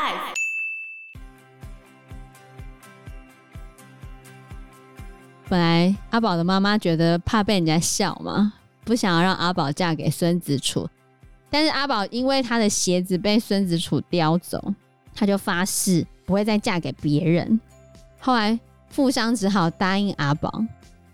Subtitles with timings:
[0.00, 0.34] Life。
[5.46, 10.88] 本来阿宝的妈妈觉得怕被人家笑嘛，不想要让阿宝嫁给孙子楚。
[11.50, 14.72] 但是阿宝因为他的鞋子被孙子楚叼走，
[15.14, 17.60] 他就发誓不会再嫁给别人。
[18.20, 18.58] 后来
[18.88, 20.64] 富商只好答应阿宝，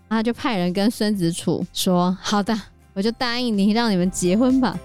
[0.07, 2.57] 他就派人跟孙子楚说：“好的，
[2.93, 4.79] 我就答应你，让你们结婚吧。”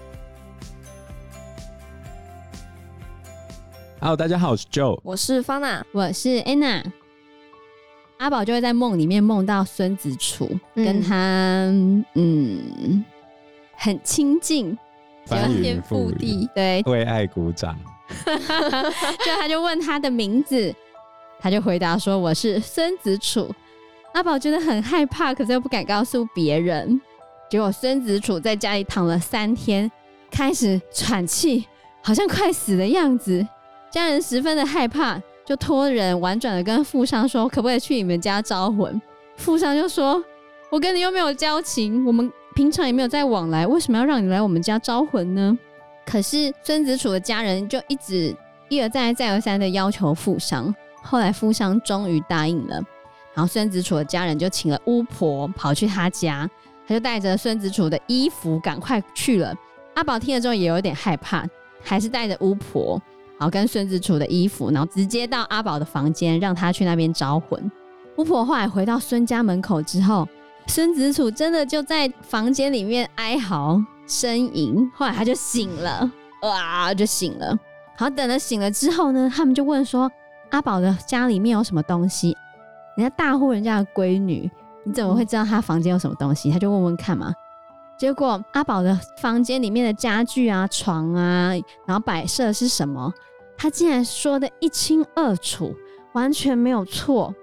[4.03, 6.83] Hello，大家好，我是 Joe，我是方娜，我是 Anna。
[8.17, 11.69] 阿宝就会在梦里面梦到孙子楚，嗯、跟他
[12.15, 13.05] 嗯
[13.77, 14.77] 很亲近，
[15.25, 17.79] 翻天覆地，对，为爱鼓掌。
[19.25, 20.75] 就他就问他的名字，
[21.39, 23.49] 他就回答说我是孙子楚。
[24.13, 26.99] 阿宝觉得很害怕，可是又不敢告诉别人。
[27.49, 29.89] 结果孙子楚在家里躺了三天，
[30.29, 31.65] 开始喘气，
[32.01, 33.47] 好像快死的样子。
[33.93, 38.99] 家人十分的害怕，就托人婉转的跟富商说：“可不可以去你们家招魂？”
[39.37, 40.19] 富商就说
[40.71, 45.55] ：“我跟你又没有交情，我们平常也没有在往来，为什么要让你来我们家招魂呢？”
[46.07, 48.35] 可是孙子楚的家人就一直
[48.67, 50.73] 一而再、再而三的要求富商。
[51.03, 52.81] 后来富商终于答应了，
[53.35, 56.49] 然后孙子楚的家人就请了巫婆跑去他家，
[56.87, 59.53] 他就带着孙子楚的衣服赶快去了。
[59.93, 61.45] 阿宝听了之后也有点害怕，
[61.83, 62.99] 还是带着巫婆。
[63.43, 67.69] 然后跟孙子楚的衣服，然后直接到阿宝的房间，让他去那边招魂。
[68.15, 70.25] 巫婆后来回到孙家门口之后，
[70.67, 73.77] 孙子楚真的就在房间里面哀嚎
[74.07, 74.89] 呻吟。
[74.95, 76.09] 后来他就醒了，
[76.43, 77.53] 哇，就醒了。
[77.97, 80.09] 好，等了醒了之后呢，他们就问说
[80.51, 82.37] ：“阿宝的家里面有什么东西？
[82.95, 84.49] 人家大户人家的闺女，
[84.85, 87.33] 你怎么会知道他房间有什么东西？”他就问问看嘛。
[87.95, 91.53] 结果阿宝的房间里面的家具啊、床啊，
[91.85, 93.13] 然后摆设是什么，
[93.57, 95.75] 他竟然说的一清二楚，
[96.13, 97.33] 完全没有错。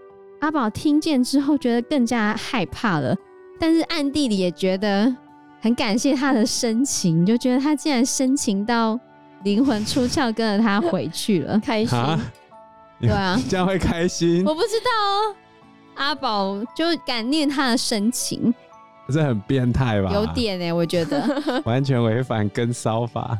[0.40, 3.16] 阿宝听见之后，觉得更加害怕了，
[3.58, 5.14] 但是暗地里也觉得
[5.60, 8.98] 很感谢他的深情，就觉得他竟然深情到
[9.44, 11.98] 灵魂出窍，跟着他回去了， 开心。
[13.00, 14.44] 对啊，这样会开心？
[14.44, 15.34] 我不知道哦。
[15.94, 18.54] 阿宝就感念他的深情。
[19.12, 20.10] 这很变态吧？
[20.14, 23.36] 有点哎、欸，我觉得 完全违反跟骚法。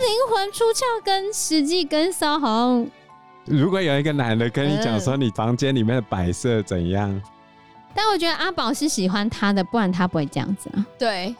[0.00, 2.86] 灵魂出窍跟实际跟骚好像。
[3.44, 7.22] 如果有一个男的跟你讲说你房间里面的摆设怎样，嗯，
[7.94, 10.86] 但我觉得阿宝是喜欢他的，不然他不会这样子啊。
[10.98, 11.34] 对。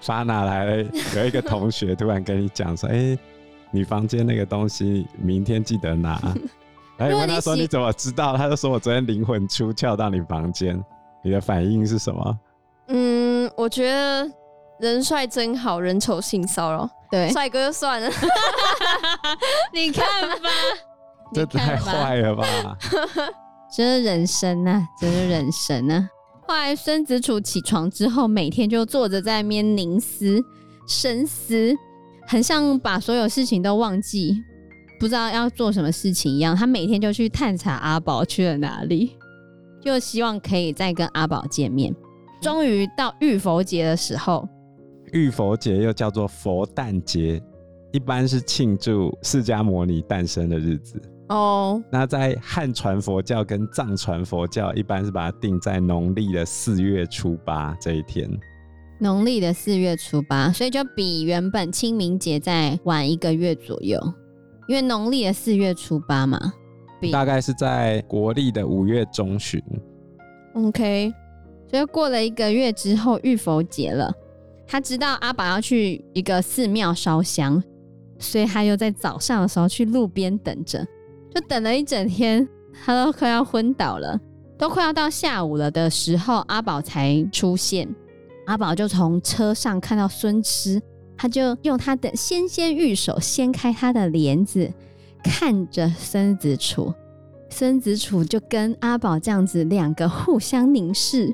[0.00, 0.90] 发哪来了？
[1.16, 3.18] 有一个同学突然跟你讲说：“哎、欸，
[3.70, 6.20] 你房间那个东西明天记得拿。
[6.96, 10.80] ”然后问他说：“你怎么知道？”他就说：“我昨天灵魂出窍到你房间。”
[11.24, 12.38] 你的反应是什么？
[12.88, 14.30] 嗯，我觉得
[14.78, 16.88] 人帅真好人丑性骚扰。
[17.10, 18.08] 对，帅哥就算了。
[19.72, 20.04] 你看
[20.40, 20.48] 吧，
[21.34, 22.44] 这太坏了吧！
[23.76, 26.08] 这是人生呐、啊，这是人生呐、啊。
[26.48, 30.40] 后来孙子楚起床之后，每天就坐着在那边凝思、
[30.88, 31.74] 深思，
[32.26, 34.36] 很像把所有事情都忘记，
[35.00, 36.54] 不知道要做什么事情一样。
[36.54, 39.16] 他每天就去探查阿宝去了哪里，
[39.82, 41.94] 就希望可以再跟阿宝见面。
[42.40, 44.48] 终于到浴佛节的时候，
[45.12, 47.42] 浴佛节又叫做佛诞节，
[47.92, 51.82] 一般是庆祝释迦牟尼诞生的日子哦。
[51.90, 58.28] 那在汉传佛教跟藏传佛教，一般是把它定在农历的四月初八这一天。
[58.98, 64.00] 农历的四月初八，所以就比原本清明节再晚一个月左右，
[64.68, 66.40] 因为农历的四月初八嘛，
[67.12, 69.62] 大概是在国历的五月中旬。
[70.54, 71.12] OK。
[71.68, 74.12] 所以过了一个月之后，浴佛节了。
[74.66, 77.62] 他知道阿宝要去一个寺庙烧香，
[78.18, 80.84] 所以他又在早上的时候去路边等着，
[81.34, 82.46] 就等了一整天，
[82.84, 84.18] 他都 快要昏倒了，
[84.58, 87.88] 都快要到下午了的时候，阿宝才出现。
[88.46, 90.80] 阿宝就从车上看到孙痴，
[91.16, 94.72] 他就用他的纤纤玉手掀开他的帘子，
[95.22, 96.92] 看着孙子楚。
[97.48, 101.32] 孙子楚就跟阿宝这样子两个互相凝视。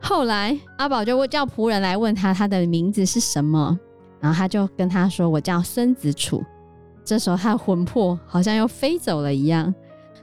[0.00, 3.78] 后来阿宝就叫仆人来问他，他的名字是什么，
[4.18, 6.42] 然后他就跟他说：“我叫孙子楚。”
[7.04, 9.72] 这时候他的魂魄好像又飞走了一样。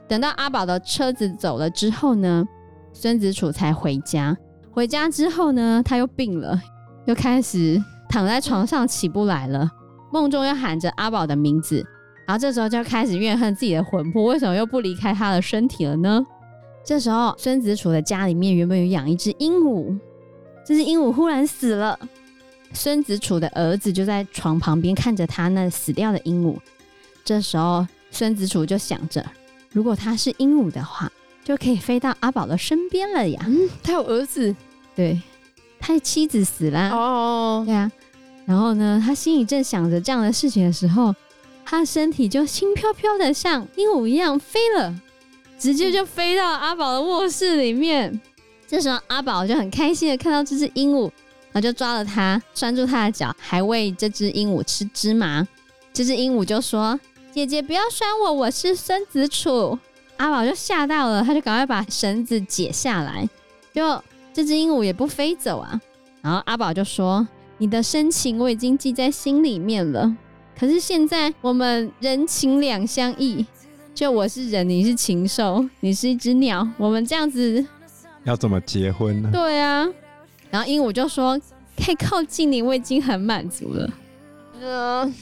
[0.06, 2.44] 等到阿宝的车子走了之后呢，
[2.92, 4.36] 孙子楚才回家。
[4.70, 6.60] 回家之后呢，他又病了，
[7.06, 9.70] 又开始躺在床上起不来了，
[10.12, 11.84] 梦中又喊着阿宝的名字，
[12.26, 16.24] 然后这时候就开始怨恨自己的魂魄，为什么又不离开他的身体了呢？
[16.88, 19.94] 这时候，孙子楚的家里面原本有养一只鹦鹉，
[20.64, 22.00] 这只鹦鹉忽然死了。
[22.72, 26.56] 孙子楚的儿子就在床旁边看着他那死掉的鹦鹉。
[27.26, 29.22] 这时候，孙子楚就想着，
[29.70, 31.12] 如果他是鹦鹉的话，
[31.44, 33.38] 就可以飞到阿宝的身边了呀。
[33.46, 34.56] 嗯，他有儿子，
[34.96, 35.20] 对，
[35.78, 36.88] 他的妻子死了。
[36.88, 37.92] 哦，对啊。
[38.46, 41.14] 然后呢，他心里正想着这样的事情的时候，
[41.66, 44.94] 他的身体就轻飘飘的像鹦鹉一样飞了，
[45.58, 48.20] 直接就飞到阿宝的卧室里面。
[48.66, 51.10] 这时候阿宝就很开心的看到这只鹦鹉，
[51.52, 55.46] 然后就抓了它，拴住它的脚，还喂这只鹦鹉吃芝麻。
[55.92, 56.98] 这只鹦鹉就说
[57.32, 59.78] ：“姐姐不要拴我，我是孙子楚。”
[60.18, 63.28] 阿宝就吓到了，他就赶快把绳子解下来，
[63.72, 64.02] 就
[64.32, 65.80] 这只鹦鹉也不飞走啊。
[66.20, 67.26] 然后阿宝就说
[67.58, 70.14] ：“你的深情我已经记在心里面了，
[70.58, 73.46] 可是现在我们人情两相异，
[73.98, 77.66] 就我是人，你是禽兽，你是一只鸟，我们这样子。”
[78.22, 79.28] 要怎么结婚呢？
[79.32, 79.84] 对啊，
[80.52, 81.36] 然后鹦鹉就说
[81.84, 83.90] ：“可以靠近你，我已经很满足了。”
[84.62, 85.12] 呃，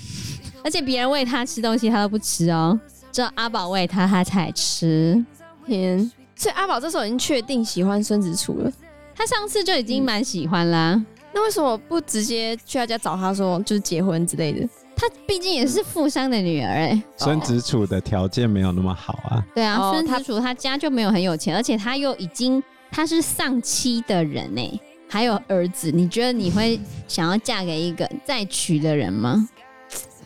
[0.62, 2.78] 而且别人喂它吃东西，它都不吃哦，
[3.10, 5.24] 只有阿宝喂它，它才吃。
[5.64, 8.70] 天，所以阿宝这时候已经确定喜欢孙子楚了。
[9.14, 14.68] 他上次就已经蛮喜欢啦，嗯，那为什么不直接去他家找他说就是结婚之类的？
[14.96, 17.02] 他毕竟也是富商的女儿哎。
[17.16, 19.44] 孙子楚的条件没有那么好啊。
[19.54, 22.62] 对啊，孙子楚他家就没有很有钱，而且他又已经。
[22.88, 25.90] 他是丧妻的人呢，还有儿子。
[25.90, 29.46] 你觉得你会想要嫁给一个再娶的人吗？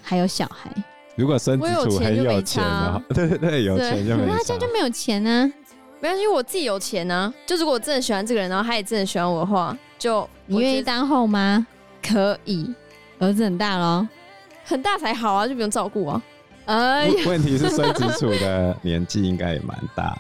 [0.03, 0.71] 还有小孩。
[1.17, 4.27] 如果孙子楚很有钱的话，对对对，有钱就没。
[4.29, 5.51] 他家就没有钱呢？
[6.01, 7.33] 没关系，我自己有钱呢。
[7.47, 11.67] 就如果我真的喜欢这个人，然后他也真的喜欢我的话，就你愿意当后妈？
[12.07, 12.73] 可以。
[13.19, 14.07] 儿子很大咯，
[14.71, 16.23] 很大才好啊，就不用照顾啊。
[16.67, 20.17] 哎呀，问题是孙子楚的年纪应该也蛮大。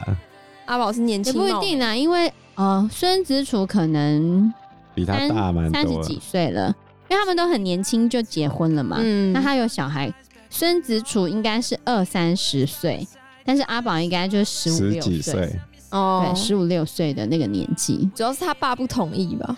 [0.65, 4.53] 阿宝是年轻，也不一定啊，因为哦，孙子楚可能
[4.93, 6.75] 比他大蛮多，三十几岁了，
[7.09, 8.97] 因为他们都很年轻就结婚了嘛。
[9.01, 10.13] 嗯，那他有小孩，
[10.49, 13.07] 孙子楚应该是二三十岁，
[13.45, 15.61] 但是阿宝应该就是十五六岁。
[15.91, 19.57] 哦，对，十五六岁的那个年纪，主要是他爸不同意吧？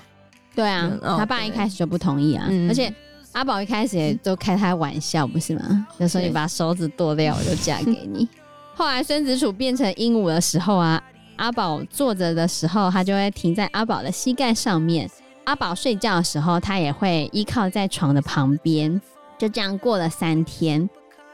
[0.54, 2.92] 对啊，嗯、他爸一开始就不同意啊，嗯、而且
[3.32, 5.86] 阿宝一开始也都开他玩笑，不是吗？
[5.98, 8.28] 就说你把手指剁掉，我就嫁给你。
[8.74, 11.02] 后来孙子楚变成鹦鹉的时候啊，
[11.36, 15.06] 阿宝坐着的时候，他就会停在阿宝的膝盖上面；
[15.44, 19.00] 阿宝睡觉的时候，他也会依靠在床的旁边。
[19.38, 20.88] 就这样过了三天，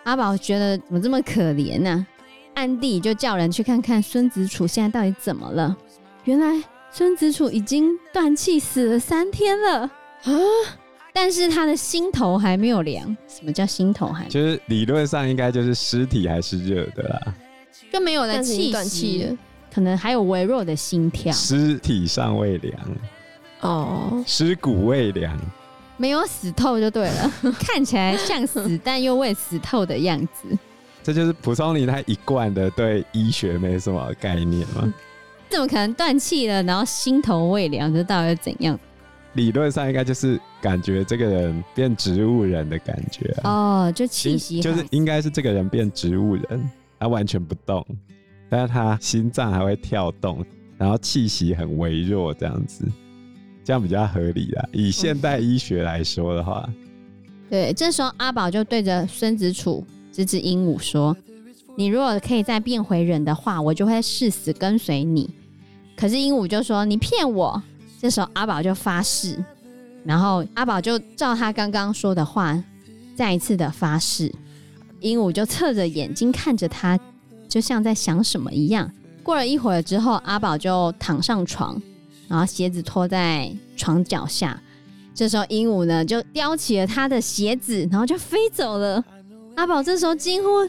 [0.04, 2.06] 阿宝觉得怎么这么可怜呢、啊？
[2.54, 5.76] 暗地就叫人去看看孙子楚现在到底怎么了。
[6.24, 10.32] 原来孙子楚已经断气死了三天了啊！
[11.20, 13.05] 但是他的心头还没有凉。
[13.26, 14.31] 什么叫心头还没？
[14.31, 17.35] 就是理论上应该就是尸体还是热的啦，
[17.93, 19.37] 就没有了气息，
[19.75, 21.32] 可能还有微弱的心跳。
[21.32, 22.81] 尸体尚未凉，
[23.62, 25.37] 哦，尸骨未凉，
[25.97, 27.32] 没有死透就对了。
[27.59, 30.56] 看起来像死，但又未死透的样子。
[31.03, 34.94] 这就是蒲松龄他一贯的对医学没什么概念吗？
[35.50, 37.93] 怎么可能断气了，然后心头未凉？
[37.93, 38.79] 这到底是怎样？
[39.38, 46.69] 理论上应该就是感觉这个人变植物人的感觉哦，就气息就是应该是这个人变植物人，
[46.99, 47.87] 他完全不动，
[48.50, 50.44] 但是他心脏还会跳动，
[50.76, 52.85] 然后气息很微弱，这样子，
[53.62, 54.69] 这样比较合理啦。
[54.73, 56.69] 以现代医学来说的话，
[57.49, 61.17] 对，这时候阿宝就对着孙子楚这只鹦鹉说
[61.79, 65.31] ：“你如果可以再变回人的话，我就会誓死跟随你。”
[65.96, 67.62] 可是鹦鹉就说：“你骗我。”
[68.00, 69.36] 这时候阿宝就发誓，
[70.05, 72.56] 然后阿宝就照他刚刚说的话，
[73.17, 74.32] 再一次的发誓。
[75.00, 76.98] 鹦鹉就侧着眼睛看着他，
[77.48, 78.88] 就像在想什么一样。
[79.24, 81.81] 过了一会儿之后，阿宝就躺上床，
[82.28, 84.60] 然后鞋子脱在床脚下。
[85.12, 89.05] 这时候鹦鹉呢就叼起了他的鞋子，然后就飞走了。
[89.56, 90.64] 阿宝这时候惊呼：“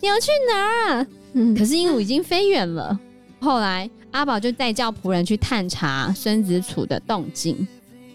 [0.00, 2.98] 你要去哪儿？”嗯，可是鹦鹉已经飞远了。
[3.40, 3.88] 后来。
[4.16, 7.68] 阿宝就再叫仆人去探查孙子楚的动静，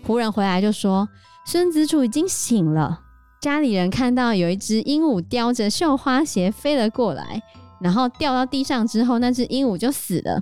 [0.03, 1.07] 仆人回来就说
[1.45, 2.99] 孙子楚已经醒了。
[3.39, 7.39] 家里人看到有一只鹦鹉叼着绣花鞋飞了过来，
[7.79, 10.41] 然后掉到地上之后，那只鹦鹉就死了。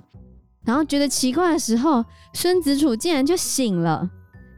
[0.64, 2.02] 然后觉得奇怪的时候，
[2.32, 4.08] 孙子楚竟然就醒了。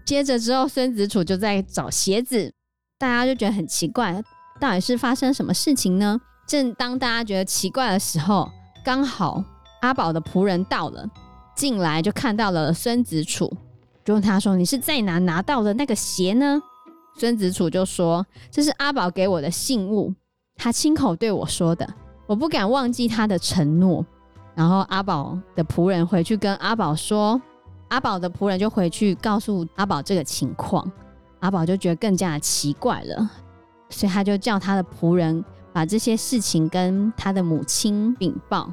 [0.06, 2.52] 接着之后，孙子楚就在找鞋子，
[2.96, 4.22] 大家就觉得很奇怪，
[4.60, 6.20] 到底是发生什么事情呢？
[6.46, 8.48] 正当大家觉得奇怪的时候，
[8.84, 9.42] 刚好。
[9.82, 11.08] 阿宝的仆人到了，
[11.54, 13.52] 进来就看到了孙子楚，
[14.04, 16.60] 就问他说：“你是在哪拿到的那个鞋呢？”
[17.18, 20.14] 孙子楚就说：“这是阿宝给我的信物，
[20.56, 21.86] 他亲口对我说的，
[22.26, 24.06] 我不敢忘记他的承诺。”
[24.54, 27.40] 然后阿宝的仆人回去跟阿宝说，
[27.88, 30.90] 阿宝的仆人就回去告诉阿宝这个情况，
[31.40, 33.30] 阿宝就觉得更加奇怪了，
[33.90, 38.72] 所以他就叫他的仆人把这些事情跟他的母亲禀报。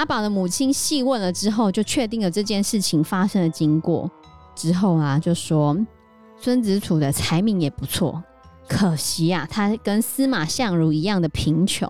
[0.00, 4.10] 阿宝的母亲细问了之后，就确定了这件事情发生的经过。
[4.54, 5.76] 之后啊，就说
[6.38, 8.22] 孙子楚的才名也不错，
[8.66, 11.86] 可惜啊，他跟司马相如一样的贫穷。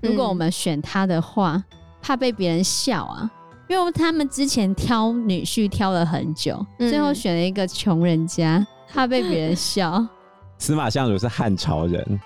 [0.00, 1.62] 如果我们选他的话，
[2.00, 3.30] 怕被别人笑啊，
[3.68, 10.02] 因为他们之前挑女婿挑了很久，最后选了一个穷人家，怕被别人笑。
[10.56, 12.18] 司马相如是汉朝人，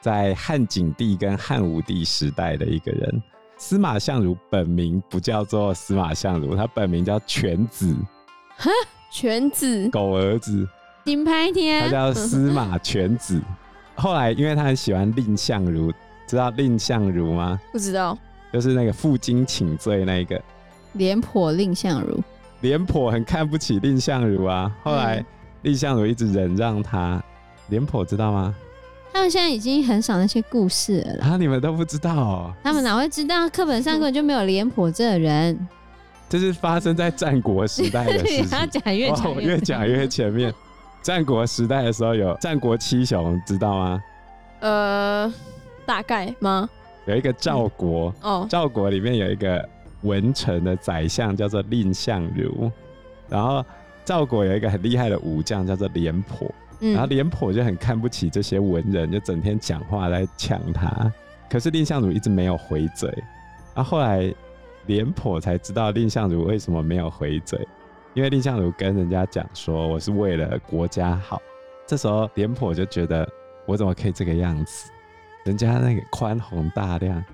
[0.00, 3.22] 在汉景帝跟汉武帝时代的一个人。
[3.58, 7.96] 司马相如本名不叫做司马相如，他本名叫犬子。
[8.56, 8.70] 哈，
[9.10, 10.68] 犬子，狗儿子。
[11.04, 13.40] 金牌天，他叫司马犬子。
[13.94, 15.90] 后来，因为他很喜欢蔺相如，
[16.26, 17.58] 知道蔺相如吗？
[17.72, 18.16] 不知道，
[18.52, 20.40] 就是那个负荆请罪那个。
[20.92, 22.22] 廉颇蔺相如，
[22.60, 24.70] 廉颇很看不起蔺相如啊。
[24.82, 25.24] 后来，
[25.62, 27.22] 蔺相如一直忍让他。
[27.68, 28.54] 廉颇知道吗？
[29.16, 31.38] 他们现在已经很少那些故事了啊！
[31.38, 32.52] 你们都不知道哦？
[32.62, 33.48] 他们哪会知道？
[33.48, 35.68] 课本上根本就没有廉颇这个人。
[36.28, 38.46] 这是发生在战国时代的事情。
[38.68, 40.52] 讲越讲越讲越前面。
[41.00, 44.02] 战国时代的时候有战国七雄，知道吗？
[44.60, 45.32] 呃，
[45.86, 46.68] 大概吗？
[47.06, 49.66] 有一个赵国、嗯、哦，赵国里面有一个
[50.02, 52.70] 文臣的宰相叫做蔺相如，
[53.30, 53.64] 然后
[54.04, 56.46] 赵国有一个很厉害的武将叫做廉颇。
[56.80, 61.12] 然后廉颇就很看不起这些文人，就整天讲话来抢他。
[61.48, 63.08] 可是蔺相如一直没有回嘴。
[63.74, 64.32] 然后后来
[64.86, 67.58] 廉颇才知道蔺相如为什么没有回嘴，
[68.14, 71.40] 因为蔺相如跟人家讲说，我是为了国家好。
[71.86, 73.28] 这时候廉颇就觉得
[73.64, 74.90] 我怎么可以这个样子？
[75.44, 77.24] 人家那个宽宏大量。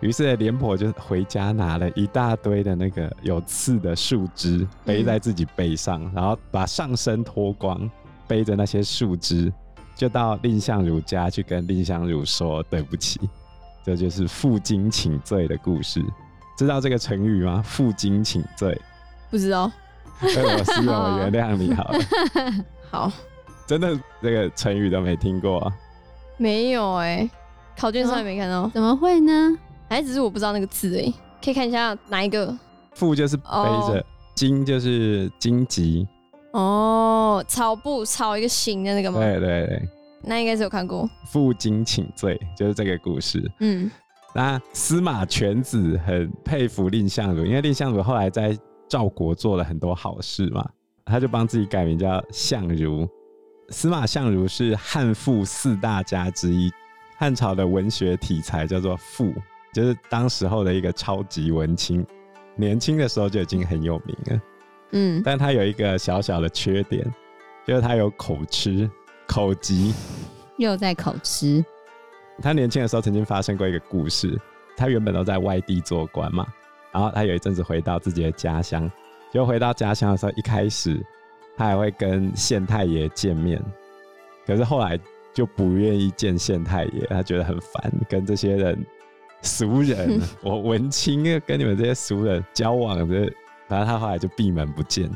[0.00, 7.90] 于是廉颇就回家拿了一大堆的那个有刺的树枝背在自己背上，然后把上身脱光。
[8.26, 9.52] 背着那些树枝，
[9.94, 13.20] 就到蔺相如家去跟蔺相如说对不起，
[13.84, 16.02] 这就是负荆请罪的故事。
[16.56, 17.62] 知道这个成语吗？
[17.64, 18.80] 负荆请罪，
[19.30, 19.70] 不知道。
[20.20, 21.98] 所以我希望我原谅你好了。
[22.90, 23.12] 好，
[23.66, 25.72] 真的这个成语都没听过？
[26.38, 27.30] 没有哎、欸，
[27.78, 28.68] 考卷上也没看到。
[28.70, 29.56] 怎么会呢？
[29.88, 31.14] 还只是我不知道那个字哎、欸，
[31.44, 32.56] 可以看一下哪一个？
[32.94, 33.44] 负就是背
[33.88, 34.04] 着，
[34.34, 34.66] 荆、oh.
[34.66, 36.08] 就是荆棘。
[36.56, 39.20] 哦，草布草一个形的那个吗？
[39.20, 39.88] 对对对，
[40.22, 41.06] 那应该是有看过。
[41.26, 43.46] 负荆请罪就是这个故事。
[43.60, 43.90] 嗯，
[44.34, 48.56] 那司马犬子很佩服蔺相如，因为蔺相如后来在
[48.88, 50.66] 赵国做了很多好事嘛，
[51.04, 53.06] 他就帮自己改名叫相如。
[53.68, 56.72] 司马相如是汉赋四大家之一，
[57.18, 59.30] 汉朝的文学体裁叫做赋，
[59.74, 62.02] 就是当时候的一个超级文青，
[62.54, 64.40] 年轻的时候就已经很有名了。
[64.98, 67.04] 嗯，但他有一个小小的缺点，
[67.66, 68.90] 就是他有口吃、
[69.26, 69.92] 口疾，
[70.56, 71.62] 又在口吃。
[72.40, 74.40] 他年轻的时候曾经发生过一个故事，
[74.74, 76.46] 他原本都在外地做官嘛，
[76.92, 78.90] 然后他有一阵子回到自己的家乡，
[79.30, 80.98] 就回到家乡的时候，一开始
[81.58, 83.62] 他还会跟县太爷见面，
[84.46, 84.98] 可是后来
[85.34, 88.86] 就不愿意见县太爷，他觉得很烦，跟这些人
[89.42, 93.30] 俗人， 我文青跟你们这些俗人交往的。
[93.68, 95.10] 然后他后来就闭门不见，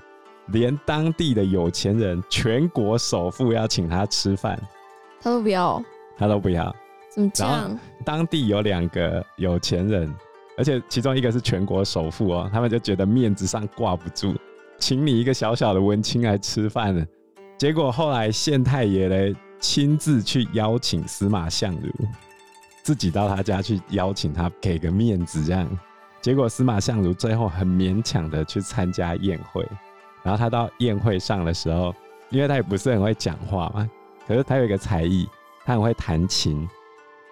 [0.49, 4.61] 连当地的有钱人、全国首富要请他吃饭，
[5.21, 5.83] 他都不要，
[6.17, 6.75] 他都不要。
[7.11, 7.79] 怎么这样？
[8.05, 10.15] 当地有两个有钱人，
[10.57, 14.35] 而且其中一个是全国首富哦，他们就觉得面子上挂不住，
[14.79, 17.05] 请你一个小小的文青来吃饭呢。
[17.59, 21.91] 结果后来县太爷嘞亲自去邀请司马相如，
[22.83, 25.69] 自己到他家去邀请他，给个面子这样。
[26.21, 29.67] 结果司马相如最后很勉强的去参加宴会，
[30.23, 31.95] 然后他到宴会上的时候，
[32.29, 33.89] 因为他也不是很会讲话嘛，
[34.27, 35.27] 可是他有一个才艺，
[35.65, 36.69] 他很会弹琴。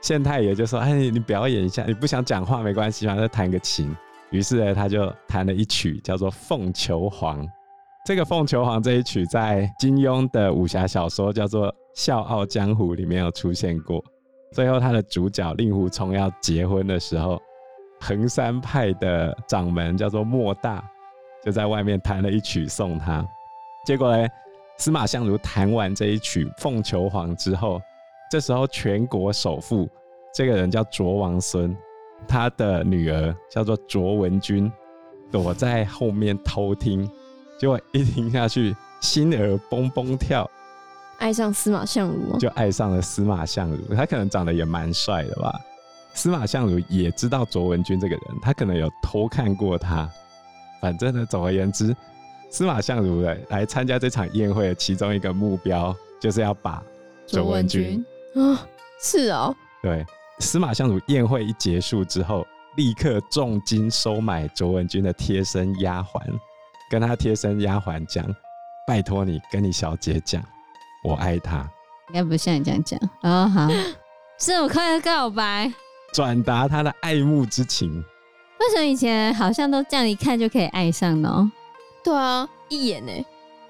[0.00, 3.94] 县太爷就说：“哎，你表演一下，你不想讲话没关系，反正弹个琴。”
[4.30, 7.44] 于是呢，他就弹了一曲叫做《凤求凰》。
[8.06, 14.02] 这个《凤求凰》这一曲在金庸的武侠小说叫做《笑傲江湖》里面有出现过。
[14.52, 17.38] 最后他的主角令狐冲要结婚的时候。
[18.00, 20.82] 衡山派的掌门叫做莫大，
[21.44, 23.26] 就在外面弹了一曲送他。
[23.84, 24.28] 结果呢，
[24.76, 27.80] 司马相如弹完这一曲《凤求凰》之后，
[28.30, 29.88] 这时候全国首富
[30.34, 31.76] 这个人叫卓王孙，
[32.26, 34.70] 他的女儿叫做卓文君，
[35.30, 37.10] 躲在后面偷听，
[37.58, 40.48] 结果一听下去，心儿蹦蹦跳，
[41.18, 43.94] 爱上司马相如，就爱上了司马相如。
[43.94, 45.58] 他可能长得也蛮帅的吧。
[46.18, 50.10] 司马相如也知道卓文君这个人，他可能有偷看过他。
[50.80, 51.94] 反正呢，总而言之，
[52.50, 56.82] 司马相如来来参加这场宴会的其中一个目标，就是要把
[57.24, 58.66] 卓文君啊，
[59.00, 60.04] 是哦，对，
[60.40, 62.44] 司马相如宴会一结束之后，
[62.76, 66.20] 立刻重金收买卓文君的贴身丫鬟，
[66.90, 68.26] 跟他贴身丫鬟讲
[68.88, 70.42] ：“拜托你跟你小姐讲，
[71.04, 71.58] 我爱她。”
[72.10, 73.46] 应该不像你这样讲哦。
[73.46, 73.68] 好，
[74.36, 75.72] 这么快的告白，
[76.12, 78.04] 转达他的爱慕之情。
[78.60, 81.52] 为什么以前好像都这样一看就可以爱上呢？
[82.02, 83.12] 对啊，一眼呢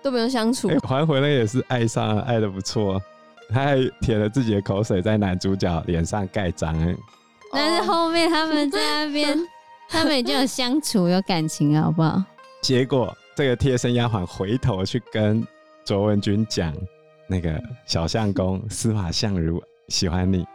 [0.02, 0.68] 都不用相处。
[0.86, 3.00] 还回来也是爱上了，爱的不错，
[3.50, 6.74] 他还舔了自己的口水在男主角脸上盖章。
[7.52, 9.38] 但是后面他们在那边，
[9.88, 12.22] 他们已经有相处有感情了，好不好？
[12.62, 15.46] 结果这个贴身丫鬟回头去跟
[15.84, 16.74] 卓文君讲。
[17.30, 20.46] 那个小相公司马相如喜欢你，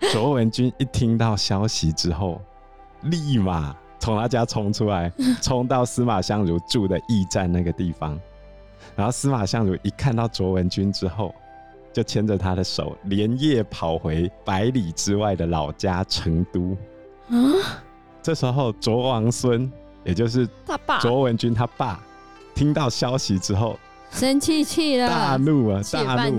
[0.12, 2.40] 卓文君一听到消息之后，
[3.02, 5.10] 立马从他家冲出来，
[5.40, 8.18] 冲到司马相如住的驿站那个地方。
[8.94, 11.34] 然后司马相如一看到卓文君之后，
[11.92, 16.76] 就牵着他的手，连夜跑回百里之外的老家成都。
[17.28, 17.82] 啊！
[18.22, 19.70] 这时候卓王孙，
[20.04, 22.00] 也就是他爸卓文君他爸，
[22.54, 23.78] 听到消息之后。
[24.10, 25.80] 生气气了，大怒啊！
[25.92, 26.38] 大怒，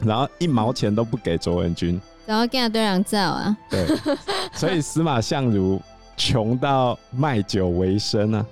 [0.00, 3.56] 然后一毛钱都不给卓文君，然后跟他对人照啊。
[3.68, 3.84] 对，
[4.54, 5.82] 所以司马相如
[6.16, 8.46] 穷到卖酒为生啊！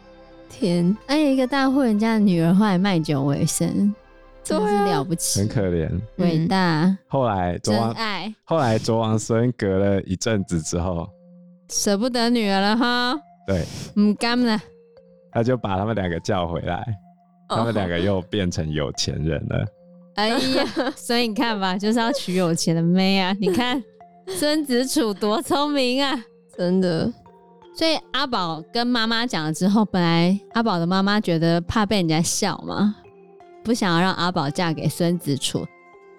[0.51, 3.95] 天，哎，一个大户人家的女儿后来卖酒为生，
[4.43, 6.93] 真是了不起，很可怜，伟大。
[7.07, 11.09] 后来卓王爱，后来卓王孙隔了一阵子之后，
[11.71, 13.17] 舍不得女儿了哈。
[13.47, 14.61] 对，唔甘了，
[15.31, 16.85] 他就把他们两个叫回来。
[17.49, 19.65] 他们两个又变成有钱人了。
[20.19, 23.33] 哎呀，所以你看吧，就是要娶有钱的妹啊！
[23.39, 23.81] 你看
[24.27, 26.21] 孙子楚多聪明啊，
[26.57, 27.13] 真的。
[27.73, 32.97] 所以阿宝跟妈妈讲了之后，本来阿宝的妈妈觉得怕被人家笑嘛，
[33.63, 35.65] 不想要让阿宝嫁给孙子楚。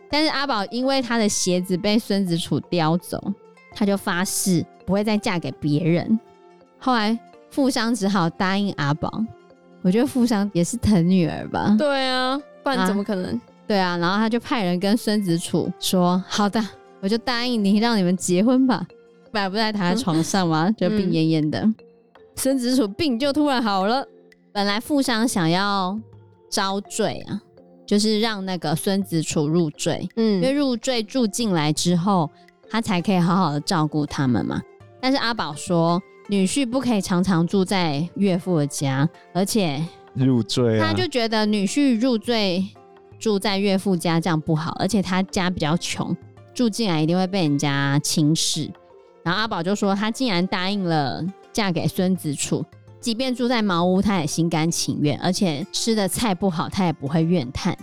[0.10, 3.22] 但是阿宝因为他的鞋子被孙子楚叼走，
[3.76, 6.18] 他就发誓不会再嫁给别人。
[6.78, 7.20] 后来
[7.52, 9.12] 富商只好答应阿宝。
[9.82, 11.76] 我觉得富商也是疼女儿吧？
[11.78, 13.36] 对啊，不然怎么可能？
[13.36, 16.60] 啊对啊，然后他就派人跟孙子楚说：“好的，
[17.02, 18.84] 我就答应你，让你们结婚吧。”
[19.32, 20.72] 本来不是还躺在床上吗？
[20.72, 21.60] 就病恹恹的。
[21.60, 21.76] 嗯、
[22.36, 24.04] 孙子楚病就突然好了。
[24.52, 25.96] 本来富商想要
[26.50, 27.40] 招赘啊，
[27.86, 32.28] 就是让那个孙子楚入赘，嗯，因为入赘住进来之后，
[32.72, 34.60] 他才可以好好的照顾他们嘛。
[35.00, 36.02] 但是阿宝说。
[36.32, 42.64] 女婿不可以常常住在岳父的家，而且入赘，他就觉得女婿入赘
[43.20, 46.16] 住在岳父家这样不好，而且他家比较穷，
[46.54, 48.72] 住进来一定会被人家轻视。
[49.24, 52.66] 然后阿宝就说，他竟然答应了嫁给孙子楚，
[53.00, 57.78] 即便住在茅屋，他也心甘情愿，而且吃的菜不好，他也不会怨叹。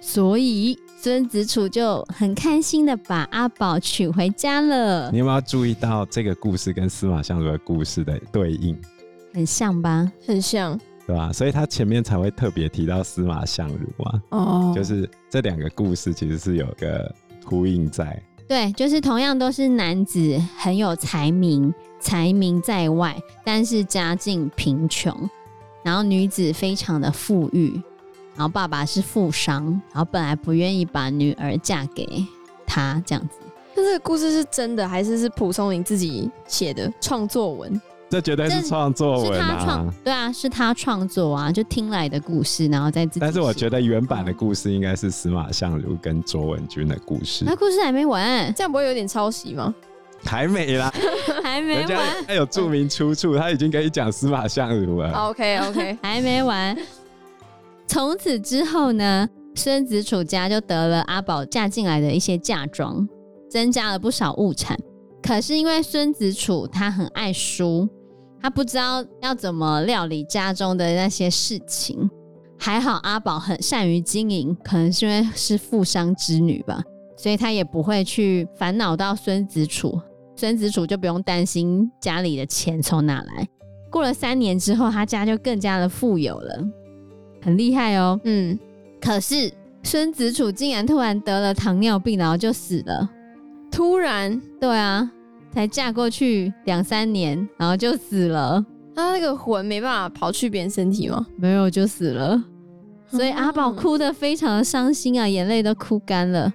[0.00, 0.78] 所以。
[0.96, 5.10] 孙子楚就很开心的把阿宝娶回家了。
[5.12, 8.74] 你有没有注意到这个故事跟司马相如的故事的对应？
[9.34, 10.10] 很像吧？
[10.26, 11.32] 很像，对吧？
[11.32, 14.22] 所以他前面才会特别提到司马相如嘛。
[14.30, 17.14] 哦， 就是这两个故事其实是有个
[17.44, 18.22] 呼应在。
[18.46, 25.14] 对，就是同样都是男子很有才名，才名在外，但是家境贫穷，
[25.82, 27.80] 然后女子非常的富裕。
[28.36, 32.26] 然后爸爸是富商，然后本来不愿意把女儿嫁给
[32.66, 33.38] 他这样子。
[33.76, 37.80] 那这个故事是真的还是是蒲松龄自己写的创作文？
[38.10, 39.48] 这绝对是创作文啊！
[39.48, 43.20] 是他创，对啊，是他创作啊，就听来的故事，然后再自己。
[43.20, 47.44] 但是我觉得原版的故事应该是司马相如跟卓文君的故事。
[47.44, 49.74] 那故事还没完，这样不会有点抄袭吗？
[50.24, 50.92] 还没啦，
[51.42, 52.24] 还没完。
[52.26, 55.12] 他有注明出处，他已经可以讲司马相如了。
[55.28, 56.76] OK OK，还没完。
[57.86, 63.06] 从此之后呢，孙子楚家就得了阿宝嫁进来的一些嫁妆，
[63.50, 64.78] 增加了不少物产。
[65.26, 67.88] 可是因为孙子楚他很爱书，
[68.42, 72.10] 他不知道要怎么料理家中的那些事情。
[72.58, 76.82] 还好阿宝很善于经营，可能是因为是富商之女吧，
[77.16, 79.98] 所以他也不会去烦恼到孙子楚。
[80.36, 83.48] 孙子楚就不用担心家里的钱从哪来。
[83.90, 86.62] 过了三年之后，他家就更加的富有了。
[87.40, 88.58] 很厉害哦，嗯，
[89.00, 89.50] 可是
[89.82, 93.08] 孙子楚竟然突然得了糖尿病，然后就死了。
[93.74, 95.10] 突然，对啊，
[95.50, 98.64] 才嫁过去两三年，然后就死了。
[98.94, 101.26] 他那个魂没办法跑去别人身体吗？
[101.36, 102.40] 没有，就死了。
[103.08, 106.52] 所以阿宝哭得非常的伤心啊，眼泪都哭干了，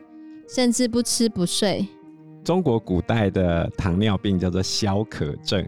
[0.47, 1.85] 甚至不吃不睡。
[2.41, 5.67] 中国古代的糖尿病叫做消渴症。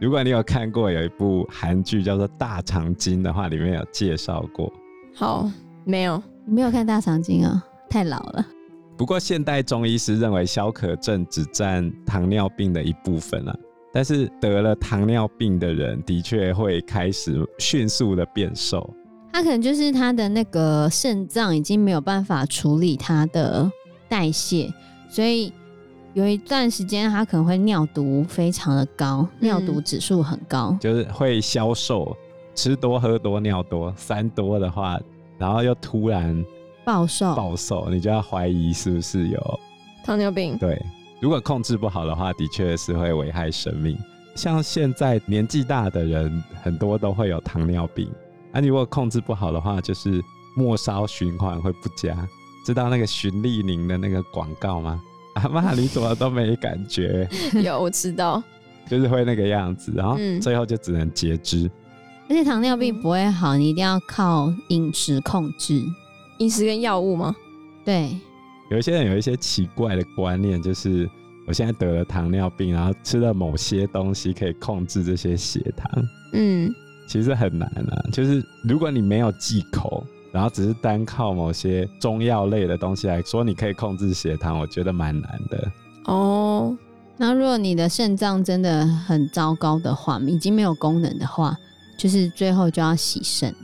[0.00, 4.72] 如果你有看过有一部韩剧叫做《大长今》的话，里面有介绍过。
[5.14, 5.48] 好，
[5.84, 7.64] 没有，你没有看《大长今》啊？
[7.88, 8.44] 太老了。
[8.96, 13.56] 不过现代中医师认为消渴症只占糖尿病的一部分啊，
[13.92, 18.88] 但是得了糖尿病的人的确会开始迅速的变瘦。
[19.32, 23.68] 他可能就是他的那个肾脏已经没有办法处理他的
[24.08, 24.72] 代谢，
[25.08, 25.52] 所以
[26.12, 32.16] 有一段时间他可能会尿毒非常的高，嗯、尿毒指数很高，就是会消瘦，
[32.54, 35.00] 吃多喝多尿多三多的话，
[35.36, 36.44] 然后又突然
[36.84, 39.60] 暴瘦暴瘦，你就要怀疑是不是有
[40.04, 40.56] 糖尿病。
[40.58, 40.80] 对，
[41.20, 43.96] 如果控制不好的话，的确是会危害生命。
[44.34, 48.10] 像现在年纪大的人，很多都会有糖尿病。
[48.52, 50.22] 啊，你如果控制不好的话，就是
[50.56, 52.16] 末梢循环会不佳。
[52.64, 55.00] 知道那个循利宁的那个广告吗？
[55.34, 57.28] 阿妈，你怎么都没感觉？
[57.62, 58.42] 有，我知道，
[58.88, 61.70] 就是会那个样子，然后最后就只能截肢。
[62.28, 65.84] 而且糖尿病不会好，你一定要靠饮食控制，
[66.38, 67.34] 饮食跟药物吗？
[67.84, 68.16] 对。
[68.70, 71.08] 有一些人有一些奇怪的观念，就是
[71.46, 75.90] 我现在得了糖尿病，然后吃了某些东西可以控制这些血糖。
[76.32, 76.74] 嗯。
[77.06, 85.70] 其实很难啊，就是如果你没有忌口，然后只是单靠某些中药类的东西来说，你可以控制血糖，我觉得蛮难的。
[86.06, 86.74] 哦，
[87.18, 91.54] 那如果你的肾脏真的很糟糕的话，已经没有功能的话，
[91.98, 93.63] 就是最后就要洗肾了。